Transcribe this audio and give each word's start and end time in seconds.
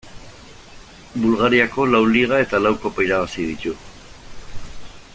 Bulgariako 1.25 1.85
lau 1.91 2.01
Liga 2.15 2.39
eta 2.47 2.63
lau 2.67 2.73
Kopa 2.87 3.07
irabazi 3.09 3.47
ditu. 3.53 3.75